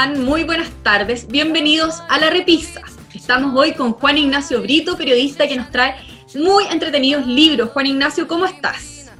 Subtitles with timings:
[0.00, 0.24] están?
[0.24, 1.26] Muy buenas tardes.
[1.26, 2.80] Bienvenidos a La Repisa.
[3.14, 5.94] Estamos hoy con Juan Ignacio Brito, periodista que nos trae
[6.34, 7.70] muy entretenidos libros.
[7.70, 9.10] Juan Ignacio, ¿cómo estás?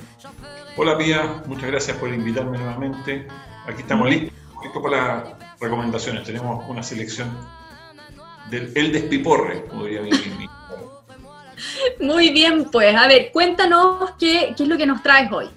[0.77, 3.29] Hola Pía, muchas gracias por invitarme nuevamente.
[3.67, 4.33] Aquí estamos listos,
[4.83, 6.25] para las recomendaciones.
[6.25, 7.29] Tenemos una selección
[8.49, 10.33] del El Despiporre, podría decir.
[12.01, 15.51] Muy bien, pues, a ver, cuéntanos qué, qué es lo que nos traes hoy.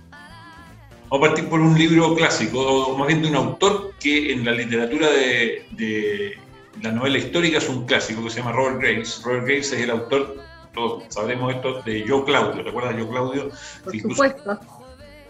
[1.13, 4.44] Vamos a partir por un libro clásico, o más bien de un autor que en
[4.44, 6.39] la literatura de,
[6.81, 9.22] la novela histórica es un clásico que se llama Robert Graves.
[9.23, 10.38] Robert Graves es el autor,
[10.73, 12.63] todos sabremos esto, de Yo Claudio.
[12.63, 13.52] ¿Recuerdas Yo Claudio?
[13.84, 14.59] Por supuesto.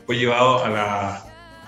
[0.06, 1.26] Fue llevado a, la,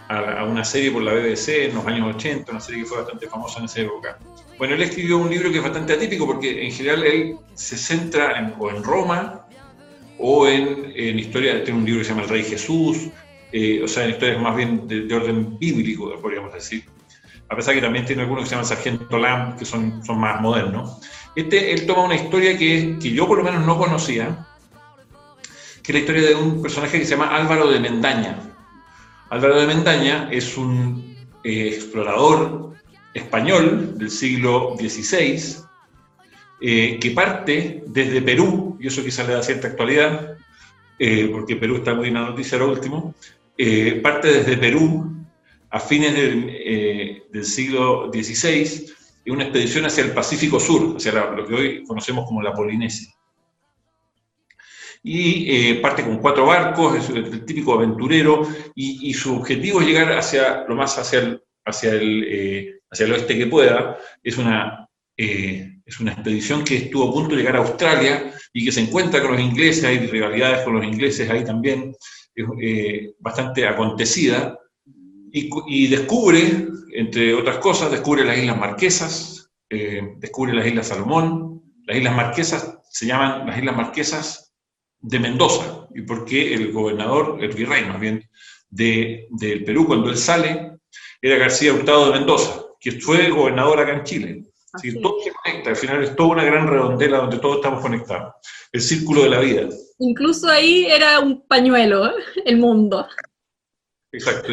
[0.07, 3.27] a, una serie por la BBC en los años 80, una serie que fue bastante
[3.27, 4.17] famosa en esa época.
[4.57, 8.39] Bueno, él escribió un libro que es bastante atípico porque en general él se centra
[8.39, 9.45] en, o en Roma
[10.17, 13.09] o en, en historia, tiene un libro que se llama El Rey Jesús,
[13.57, 16.83] eh, o sea, en historias más bien de, orden bíblico, podríamos decir.
[17.47, 20.41] A pesar que también tiene algunos que se llaman Sargento Lamb, que son, son más
[20.41, 20.97] modernos.
[21.37, 24.45] Este, él toma una historia que, que yo por lo menos no conocía,
[25.81, 28.41] que es la historia de un personaje que se llama Álvaro de Mendaña.
[29.29, 32.73] Álvaro de Mendaña es un eh, explorador
[33.13, 35.63] español del siglo XVI,
[36.59, 40.35] eh, que parte desde Perú, y eso quizá le da cierta actualidad,
[41.31, 43.13] porque Perú está muy en la noticia ahora último,
[43.57, 45.15] eh, parte desde Perú
[45.69, 48.91] a fines del, eh, siglo XVI
[49.25, 53.09] en una expedición hacia el Pacífico Sur, hacia lo que hoy conocemos como la Polinesia.
[55.03, 60.11] Y eh, parte con cuatro barcos, es el, típico aventurero, y, su objetivo es llegar
[60.11, 63.97] hacia lo más hacia el, hacia el, hacia el oeste que pueda.
[64.23, 68.71] Es una, es una expedición que estuvo a punto de llegar a Australia y que
[68.71, 71.95] se encuentra con los ingleses, hay rivalidades con los ingleses ahí también,
[72.35, 74.59] eh, bastante acontecida,
[75.37, 81.97] y, descubre, entre otras cosas, descubre las Islas Marquesas, eh, descubre las Islas Salomón, las
[81.97, 84.53] Islas Marquesas se llaman las Islas Marquesas
[85.01, 88.23] de Mendoza, y porque el gobernador, el virrey más bien,
[88.69, 90.77] del Perú, cuando él sale,
[91.21, 94.43] era García Hurtado de Mendoza, que fue gobernador acá en Chile.
[94.75, 98.33] Así todo se conecta, al final es toda una gran redondela donde todos estamos conectados.
[98.71, 99.69] El círculo de la vida.
[99.99, 102.23] Incluso ahí era un pañuelo, ¿eh?
[102.45, 103.07] el mundo.
[104.11, 104.49] Exacto.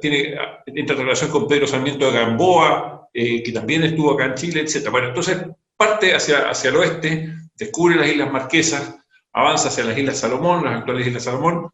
[0.00, 4.88] Tiene interrelación con Pedro Sarmiento de Gamboa, eh, que también estuvo acá en Chile, etc.
[4.90, 5.38] Bueno, entonces
[5.76, 8.96] parte hacia, hacia el oeste, descubre las Islas Marquesas,
[9.32, 11.70] avanza hacia las Islas Salomón, las actuales Islas Salomón,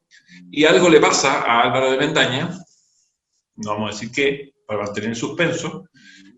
[0.51, 2.51] y algo le pasa a Álvaro de Mendaña,
[3.57, 5.89] no vamos a decir qué, para mantener el suspenso,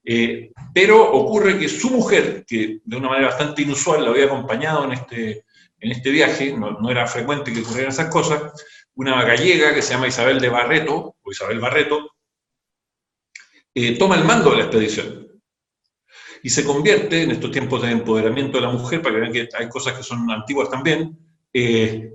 [0.05, 4.85] eh, pero ocurre que su mujer, que de una manera bastante inusual lo había acompañado
[4.85, 5.45] en este,
[5.81, 8.53] en este viaje, no, era frecuente que ocurrieran esas cosas,
[8.95, 12.11] una gallega que se llama Isabel de Barreto, o Isabel Barreto,
[13.75, 15.29] eh, toma el mando de la expedición
[16.43, 19.49] y se convierte, en estos tiempos de empoderamiento de la mujer, para que vean que
[19.57, 21.19] hay cosas que son antiguas también,
[21.53, 22.13] eh,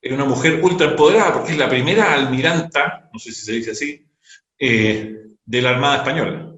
[0.00, 3.70] en una mujer ultra empoderada, porque es la primera almiranta, no sé si se dice
[3.70, 4.04] así,
[4.58, 6.51] de la Armada Española.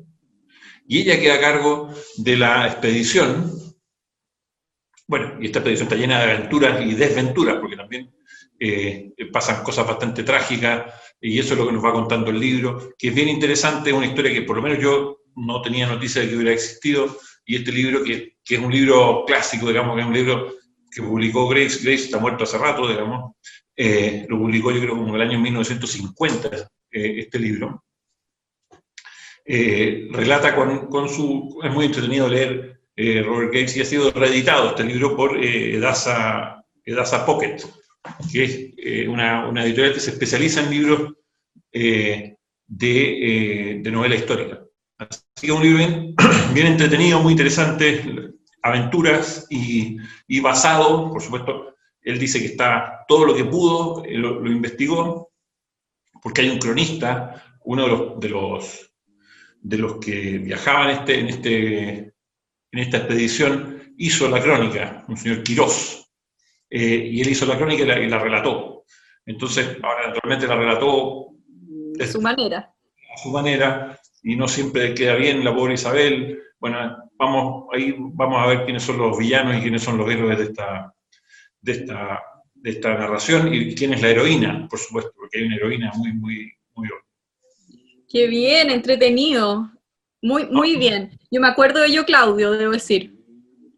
[0.86, 3.64] Y ella queda a cargo de la expedición
[5.06, 8.14] bueno, y esta expedición está llena de aventuras y desventuras, porque también
[8.58, 12.94] eh, pasan cosas bastante trágicas, y eso es lo que nos va contando el libro,
[12.98, 16.22] que es bien interesante, es una historia que por lo menos yo no tenía noticia
[16.22, 20.06] de que hubiera existido, y este libro, que, es un libro clásico, digamos, que es
[20.06, 20.54] un libro
[20.90, 23.32] que publicó Grace, Grace está muerto hace rato, digamos,
[23.76, 26.56] eh, lo publicó yo creo como en el año 1950,
[26.92, 27.84] eh, este libro.
[29.46, 31.60] Relata con, con, su...
[31.62, 35.74] es muy entretenido leer eh, Robert Gates, y ha sido reeditado este libro por eh,
[35.76, 36.62] Edasa,
[37.26, 37.56] Pocket,
[38.30, 41.14] que es eh, una, editorial que se especializa en libros
[41.72, 42.36] de,
[43.90, 44.60] novela histórica.
[44.98, 46.14] Así que un libro
[46.54, 48.30] bien, entretenido, muy interesante,
[48.62, 49.98] aventuras y,
[50.40, 55.32] basado, por supuesto, él dice que está todo lo que pudo, lo, investigó,
[56.22, 58.93] porque hay un cronista, uno de los, de los,
[59.64, 62.14] de los que viajaban este, en este
[62.74, 66.10] en esta expedición hizo la crónica, un señor Quirós,
[66.68, 68.84] eh, y él hizo la crónica y la, relató.
[69.24, 72.74] Entonces, ahora naturalmente la relató de su manera.
[73.14, 76.42] A su manera, y no siempre queda bien la pobre Isabel.
[76.58, 80.36] Bueno, vamos, ahí vamos a ver quiénes son los villanos y quiénes son los héroes
[80.36, 80.92] de esta,
[81.60, 82.22] de esta,
[82.54, 86.12] de esta narración y quién es la heroína, por supuesto, porque hay una heroína muy,
[86.12, 86.88] muy, muy...
[88.14, 89.72] Qué bien, entretenido.
[90.22, 91.18] Muy, muy bien.
[91.32, 93.12] Yo me acuerdo de yo, Claudio, debo decir.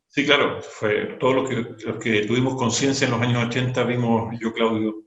[0.08, 4.34] Sí, claro, fue todos los que, los que tuvimos conciencia en los años 80 vimos
[4.38, 5.06] yo, Claudio,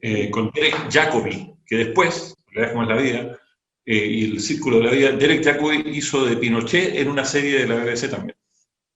[0.00, 3.38] eh, con Derek Jacobi, que después, la como es la vida,
[3.84, 5.12] y el Círculo de la Vida.
[5.12, 8.36] Derek Jacobi hizo de Pinochet en una serie de la BBC también.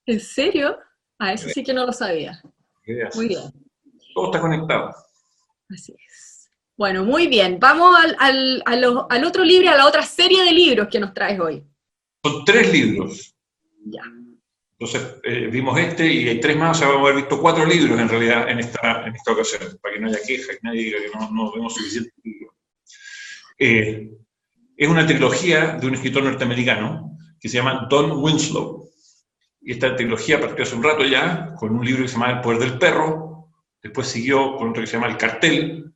[0.05, 0.77] ¿En serio?
[1.19, 2.41] Ah, eso sí que no lo sabía.
[3.15, 3.41] Muy bien.
[4.13, 4.95] Todo está conectado.
[5.69, 6.34] Así es.
[6.77, 7.57] Bueno, muy bien.
[7.59, 11.63] Vamos al, al, otro libro, a la otra serie de libros que nos traes hoy.
[12.23, 13.33] Son tres libros.
[13.85, 14.01] Ya.
[14.77, 17.65] Entonces, eh, vimos este y hay tres más, o sea, vamos a haber visto cuatro
[17.65, 20.83] libros en realidad en esta, en esta ocasión, para que no haya queja y nadie
[20.83, 22.53] diga que no, no vemos suficientes libros.
[23.57, 24.11] Eh,
[24.75, 28.89] es una trilogía de un escritor norteamericano que se llama Don Winslow.
[29.61, 32.41] Y esta trilogía partió hace un rato ya con un libro que se llama El
[32.41, 33.49] Poder del Perro,
[33.81, 35.94] después siguió con otro que se llama El Cartel,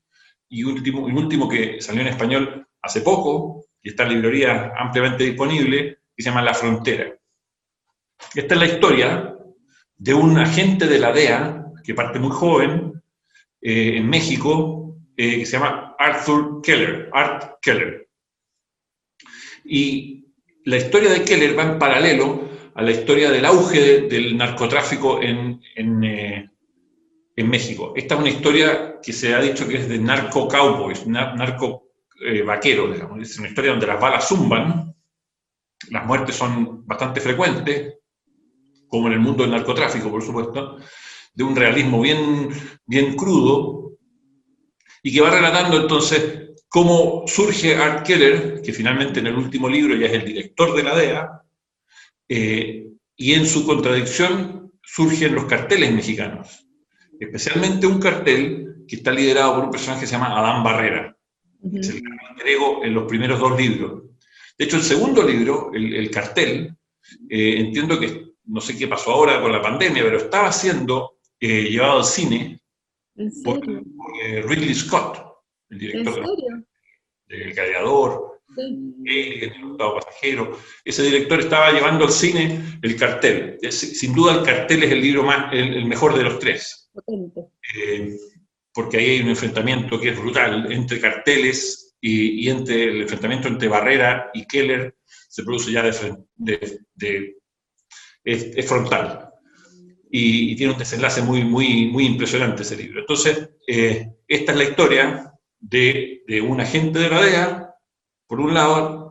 [0.49, 5.23] y último, un último que salió en español hace poco, y está en librería ampliamente
[5.23, 7.15] disponible, que se llama La Frontera.
[8.35, 9.35] Esta es la historia
[9.95, 13.01] de un agente de la DEA, que parte muy joven,
[13.61, 18.07] eh, en México, eh, que se llama Arthur Keller, Art Keller.
[19.65, 20.25] Y
[20.65, 25.61] la historia de Keller va en paralelo a la historia del auge del narcotráfico en,
[25.75, 26.49] eh,
[27.39, 27.93] en, México.
[27.95, 31.89] Esta es una historia que se ha dicho que es de narco cowboys, narco
[32.21, 33.21] eh, digamos.
[33.21, 34.93] Es una historia donde las balas zumban,
[35.89, 37.95] las muertes son bastante frecuentes,
[38.87, 40.77] como en el mundo del narcotráfico, por supuesto,
[41.33, 42.49] de un realismo bien,
[42.85, 43.93] bien crudo,
[45.01, 49.95] y que va relatando entonces cómo surge Art Keller, que finalmente en el último libro
[49.95, 51.41] ya es el director de la DEA,
[52.27, 56.68] eh, y en su contradicción surgen los carteles mexicanos,
[57.19, 61.15] especialmente un cartel que está liderado por un personaje que se llama Adán Barrera,
[61.71, 64.03] que es el que en los primeros dos libros.
[64.57, 66.75] De hecho, el segundo libro, el, cartel,
[67.29, 71.69] eh, entiendo que, no sé qué pasó ahora con la pandemia, pero estaba siendo eh,
[71.69, 72.61] llevado al cine
[73.43, 75.19] por, Ridley Scott,
[75.69, 76.25] el director
[77.27, 78.41] del Gladiador,
[79.05, 80.57] el octavo pasajero.
[80.83, 83.57] Ese director estaba llevando al cine el cartel.
[83.69, 86.88] sin duda el cartel es el libro más, el, mejor de los tres.
[87.75, 88.17] Eh,
[88.73, 93.67] porque ahí hay un enfrentamiento que es brutal entre carteles y, entre el enfrentamiento entre
[93.67, 97.35] Barrera y Keller se produce ya de,
[98.23, 99.29] es, frontal.
[100.11, 103.01] Y, tiene un desenlace muy, muy, muy impresionante ese libro.
[103.01, 107.75] Entonces, eh, esta es la historia de, de un agente de la DEA
[108.27, 109.09] por un lado,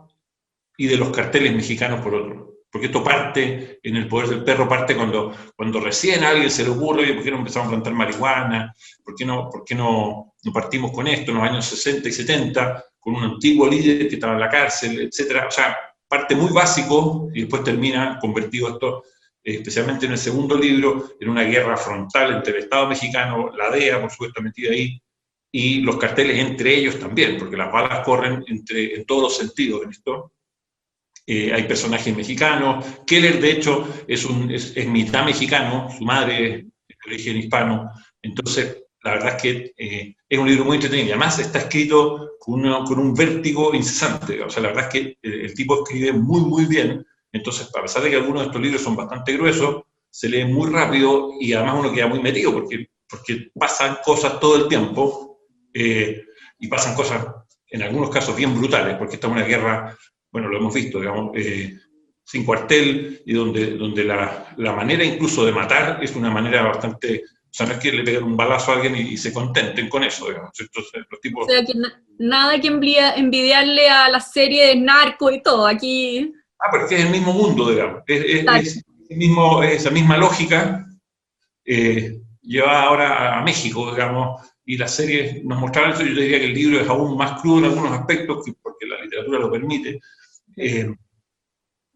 [0.79, 2.47] y de los carteles mexicanos por otro.
[2.70, 6.64] Porque esto parte, en el poder del perro, parte cuando, cuando recién a alguien se
[6.64, 8.74] le ocurre, ¿por qué no empezamos a plantar marihuana?
[9.02, 12.12] ¿Por qué, no, por qué no, no partimos con esto en los años 60 y
[12.12, 15.46] 70, con un antiguo líder que estaba en la cárcel, etcétera?
[15.48, 15.78] O sea,
[16.08, 19.04] parte muy básico y después termina convertido esto,
[19.44, 23.70] eh, especialmente en el segundo libro, en una guerra frontal entre el Estado mexicano, la
[23.70, 25.00] DEA, por supuesto, metida ahí,
[25.50, 29.82] y los carteles entre ellos también, porque las balas corren entre, en todos los sentidos
[29.82, 30.32] en esto.
[31.30, 32.84] Eh, hay personajes mexicanos.
[33.06, 34.26] Keller, de hecho, es,
[34.86, 37.90] mitad mexicano, su madre es de origen hispano.
[38.22, 41.10] Entonces, la verdad es que eh, es un libro muy entretenido.
[41.10, 44.42] Además, está escrito con, un vértigo incesante.
[44.42, 47.04] O sea, la verdad es que el, el tipo escribe muy, muy bien.
[47.30, 50.70] Entonces, a pesar de que algunos de estos libros son bastante gruesos, se lee muy
[50.70, 52.88] rápido y además uno queda muy metido porque,
[53.54, 55.40] pasan cosas todo el tiempo
[55.73, 56.25] eh,
[56.58, 57.26] y pasan cosas,
[57.70, 59.97] en algunos casos, bien brutales, porque esta es una guerra,
[60.30, 61.78] bueno, lo hemos visto, digamos, eh,
[62.25, 67.25] sin cuartel, y donde, donde la, la, manera incluso de matar es una manera bastante...
[67.25, 70.04] O sea, no es que le peguen un balazo a alguien y, se contenten con
[70.04, 70.50] eso, digamos.
[70.58, 71.44] los tipos...
[71.44, 71.73] O sea, que
[72.18, 76.32] nada que envidiarle a la serie de narco y todo, aquí...
[76.58, 78.02] Ah, porque es el mismo mundo, digamos.
[78.06, 80.87] Es, es, mismo, esa misma lógica
[81.64, 86.47] eh, lleva ahora a México, digamos, y las series nos mostraban eso, yo diría que
[86.47, 88.67] el libro es aún más crudo en algunos aspectos, la
[89.20, 90.00] literatura lo permite.
[90.56, 90.88] Eh,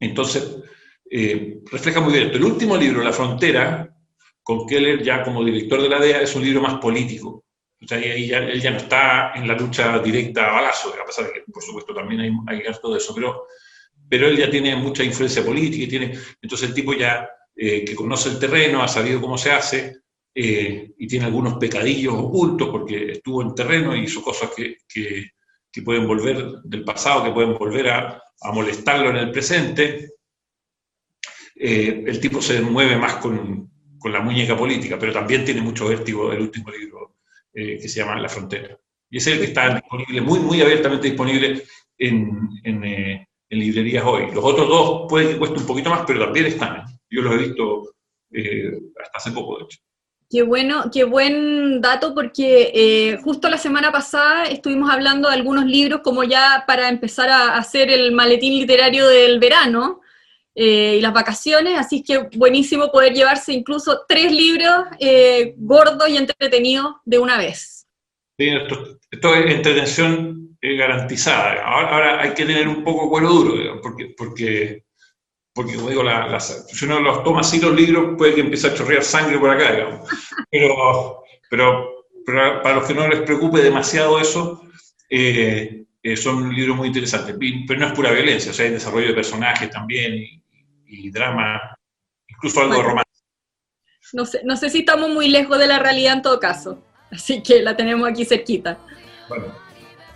[0.00, 0.56] entonces,
[1.10, 2.38] eh, refleja muy bien esto.
[2.38, 3.88] El último libro, La Frontera,
[4.42, 7.44] con Keller ya como director de la DEA, es un libro más político.
[7.80, 11.04] O sea, ahí ya, él ya no está en la lucha directa a balazo, a
[11.04, 13.46] pesar de que, por supuesto, también hay, hay harto de eso, pero,
[14.08, 17.94] pero él ya tiene mucha influencia política y tiene, entonces el tipo ya eh, que
[17.94, 20.02] conoce el terreno, ha sabido cómo se hace,
[20.34, 25.32] eh, y tiene algunos pecadillos ocultos porque estuvo en terreno y hizo cosas que, que,
[25.80, 30.10] pueden volver del pasado, que pueden volver a, a molestarlo en el presente.
[31.54, 35.88] Eh, el tipo se mueve más con, con, la muñeca política, pero también tiene mucho
[35.88, 37.16] vértigo el último libro
[37.54, 38.78] eh, que se llama La Frontera.
[39.08, 41.62] Y es el que está disponible, muy, muy abiertamente disponible
[41.96, 43.26] en, en, en
[43.58, 44.30] librerías hoy.
[44.32, 46.84] Los otros dos pueden que cueste un poquito más, pero también están.
[47.08, 47.94] Yo los he visto
[49.02, 49.78] hasta hace poco, de hecho.
[50.32, 55.66] Qué bueno, qué buen dato porque eh, justo la semana pasada estuvimos hablando de algunos
[55.66, 60.00] libros como ya para empezar a hacer el maletín literario del verano
[60.54, 66.16] eh, y las vacaciones, así que buenísimo poder llevarse incluso tres libros eh, gordos y
[66.16, 67.86] entretenidos de una vez.
[68.38, 71.62] Sí, esto, es entretención garantizada.
[71.62, 74.84] Ahora, hay que tener un poco cuero duro, porque, porque
[75.54, 76.02] porque como digo,
[76.40, 79.72] si uno los toma así los libros, puede que empiece a chorrear sangre por acá,
[79.72, 80.08] digamos.
[80.50, 84.62] Pero, pero, pero para los que no les preocupe demasiado eso,
[85.10, 87.36] eh, eh, son libros muy interesantes.
[87.68, 90.14] Pero no es pura violencia, o sea, hay desarrollo de personajes también
[90.86, 91.60] y, drama,
[92.28, 93.10] incluso algo de romance.
[94.14, 97.42] No sé, no sé si estamos muy lejos de la realidad en todo caso, así
[97.42, 98.78] que la tenemos aquí cerquita.
[99.28, 99.61] Bueno.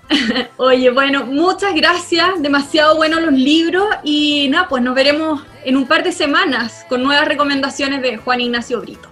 [0.57, 5.87] Oye, bueno, muchas gracias, demasiado buenos los libros y nada, pues nos veremos en un
[5.87, 9.09] par de semanas con nuevas recomendaciones de Juan Ignacio Brito.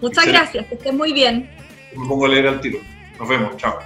[0.00, 1.50] Muchas gracias, que estén muy bien.
[1.94, 2.78] Me pongo a leer al tiro.
[3.18, 3.78] Nos vemos, chao.